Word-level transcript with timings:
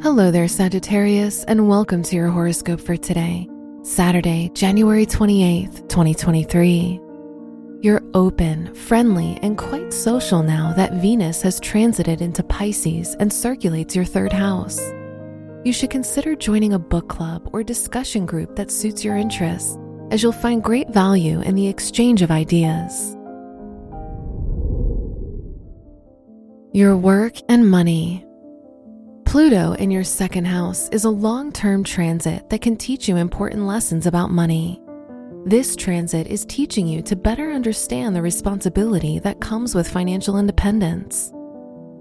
Hello 0.00 0.30
there, 0.30 0.46
Sagittarius, 0.46 1.42
and 1.42 1.68
welcome 1.68 2.04
to 2.04 2.14
your 2.14 2.28
horoscope 2.28 2.80
for 2.80 2.96
today, 2.96 3.48
Saturday, 3.82 4.48
January 4.54 5.04
28th, 5.04 5.88
2023. 5.88 7.00
You're 7.80 8.04
open, 8.14 8.72
friendly, 8.76 9.40
and 9.42 9.58
quite 9.58 9.92
social 9.92 10.44
now 10.44 10.72
that 10.74 10.92
Venus 11.02 11.42
has 11.42 11.58
transited 11.58 12.20
into 12.20 12.44
Pisces 12.44 13.16
and 13.18 13.32
circulates 13.32 13.96
your 13.96 14.04
third 14.04 14.32
house. 14.32 14.78
You 15.64 15.72
should 15.72 15.90
consider 15.90 16.36
joining 16.36 16.74
a 16.74 16.78
book 16.78 17.08
club 17.08 17.50
or 17.52 17.64
discussion 17.64 18.24
group 18.24 18.54
that 18.54 18.70
suits 18.70 19.04
your 19.04 19.16
interests, 19.16 19.76
as 20.12 20.22
you'll 20.22 20.30
find 20.30 20.62
great 20.62 20.90
value 20.90 21.40
in 21.40 21.56
the 21.56 21.66
exchange 21.66 22.22
of 22.22 22.30
ideas. 22.30 23.16
Your 26.72 26.96
work 26.96 27.34
and 27.48 27.68
money. 27.68 28.27
Pluto 29.28 29.74
in 29.74 29.90
your 29.90 30.04
second 30.04 30.46
house 30.46 30.88
is 30.88 31.04
a 31.04 31.10
long 31.10 31.52
term 31.52 31.84
transit 31.84 32.48
that 32.48 32.62
can 32.62 32.78
teach 32.78 33.06
you 33.06 33.18
important 33.18 33.66
lessons 33.66 34.06
about 34.06 34.30
money. 34.30 34.80
This 35.44 35.76
transit 35.76 36.28
is 36.28 36.46
teaching 36.46 36.88
you 36.88 37.02
to 37.02 37.14
better 37.14 37.52
understand 37.52 38.16
the 38.16 38.22
responsibility 38.22 39.18
that 39.18 39.42
comes 39.42 39.74
with 39.74 39.86
financial 39.86 40.38
independence. 40.38 41.30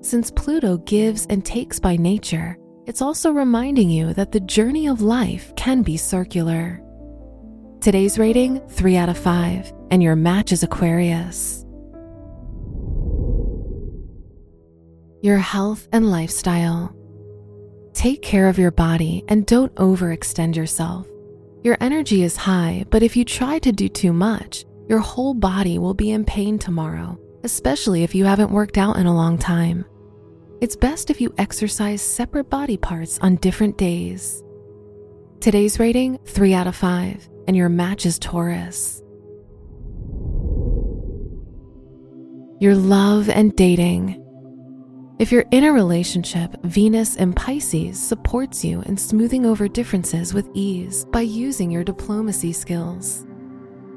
Since 0.00 0.30
Pluto 0.30 0.78
gives 0.78 1.26
and 1.26 1.44
takes 1.44 1.78
by 1.78 1.96
nature, 1.96 2.56
it's 2.86 3.02
also 3.02 3.32
reminding 3.32 3.90
you 3.90 4.14
that 4.14 4.32
the 4.32 4.40
journey 4.40 4.88
of 4.88 5.02
life 5.02 5.54
can 5.56 5.82
be 5.82 5.98
circular. 5.98 6.82
Today's 7.82 8.18
rating 8.18 8.66
3 8.68 8.96
out 8.96 9.10
of 9.10 9.18
5, 9.18 9.74
and 9.90 10.02
your 10.02 10.16
match 10.16 10.52
is 10.52 10.62
Aquarius. 10.62 11.66
Your 15.20 15.36
health 15.36 15.86
and 15.92 16.10
lifestyle. 16.10 16.96
Take 18.00 18.22
care 18.22 18.48
of 18.48 18.58
your 18.58 18.70
body 18.70 19.24
and 19.28 19.44
don't 19.44 19.74
overextend 19.74 20.56
yourself. 20.56 21.06
Your 21.62 21.76
energy 21.82 22.22
is 22.22 22.34
high, 22.34 22.86
but 22.88 23.02
if 23.02 23.14
you 23.14 23.26
try 23.26 23.58
to 23.58 23.72
do 23.72 23.90
too 23.90 24.14
much, 24.14 24.64
your 24.88 25.00
whole 25.00 25.34
body 25.34 25.78
will 25.78 25.92
be 25.92 26.12
in 26.12 26.24
pain 26.24 26.58
tomorrow, 26.58 27.20
especially 27.44 28.02
if 28.02 28.14
you 28.14 28.24
haven't 28.24 28.52
worked 28.52 28.78
out 28.78 28.96
in 28.96 29.04
a 29.04 29.14
long 29.14 29.36
time. 29.36 29.84
It's 30.62 30.76
best 30.76 31.10
if 31.10 31.20
you 31.20 31.34
exercise 31.36 32.00
separate 32.00 32.48
body 32.48 32.78
parts 32.78 33.18
on 33.18 33.36
different 33.36 33.76
days. 33.76 34.42
Today's 35.40 35.78
rating 35.78 36.20
3 36.24 36.54
out 36.54 36.66
of 36.68 36.76
5, 36.76 37.28
and 37.48 37.54
your 37.54 37.68
match 37.68 38.06
is 38.06 38.18
Taurus. 38.18 39.02
Your 42.60 42.76
love 42.76 43.28
and 43.28 43.54
dating. 43.54 44.19
If 45.20 45.30
you're 45.30 45.44
in 45.50 45.64
a 45.64 45.72
relationship, 45.74 46.56
Venus 46.62 47.16
in 47.16 47.34
Pisces 47.34 48.02
supports 48.02 48.64
you 48.64 48.80
in 48.86 48.96
smoothing 48.96 49.44
over 49.44 49.68
differences 49.68 50.32
with 50.32 50.48
ease 50.54 51.04
by 51.12 51.20
using 51.20 51.70
your 51.70 51.84
diplomacy 51.84 52.54
skills. 52.54 53.26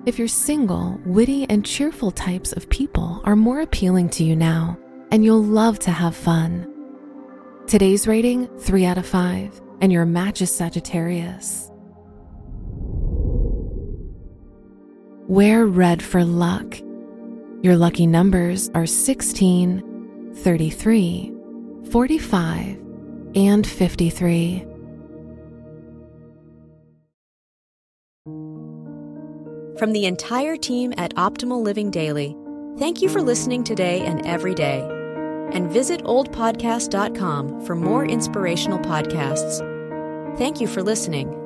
If 0.05 0.19
you're 0.19 0.27
single, 0.27 0.99
witty 1.05 1.49
and 1.49 1.65
cheerful 1.65 2.11
types 2.11 2.52
of 2.52 2.69
people 2.69 3.21
are 3.23 3.38
more 3.38 3.61
appealing 3.61 4.09
to 4.09 4.25
you 4.25 4.35
now, 4.35 4.77
and 5.11 5.23
you'll 5.23 5.41
love 5.41 5.80
to 5.80 5.91
have 5.91 6.13
fun. 6.13 6.67
Today's 7.67 8.05
rating 8.05 8.49
3 8.59 8.83
out 8.83 8.97
of 8.97 9.05
5, 9.05 9.61
and 9.80 9.93
your 9.93 10.05
match 10.05 10.41
is 10.41 10.53
Sagittarius. 10.53 11.71
Wear 15.30 15.67
red 15.67 16.03
for 16.03 16.25
luck. 16.25 16.77
Your 17.61 17.77
lucky 17.77 18.08
numbers 18.08 18.69
are 18.75 18.85
16, 18.85 19.92
33, 20.44 21.33
45, 21.89 22.77
and 23.36 23.66
53. 23.66 24.66
From 29.77 29.92
the 29.92 30.05
entire 30.05 30.55
team 30.55 30.93
at 30.98 31.15
Optimal 31.15 31.64
Living 31.64 31.89
Daily, 31.89 32.36
thank 32.77 33.02
you 33.02 33.09
for 33.09 33.21
listening 33.21 33.64
today 33.64 34.02
and 34.02 34.26
every 34.26 34.54
day. 34.54 34.81
And 35.52 35.71
visit 35.71 36.04
oldpodcast.com 36.04 37.65
for 37.65 37.75
more 37.75 38.05
inspirational 38.05 38.80
podcasts. 38.80 39.60
Thank 40.37 40.60
you 40.60 40.67
for 40.67 40.83
listening. 40.83 41.42